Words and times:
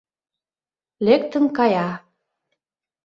Лектын 1.05 1.45
кая. 1.57 1.89